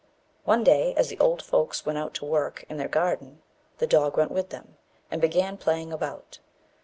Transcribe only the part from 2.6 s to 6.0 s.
in their garden, the dog went with them, and began playing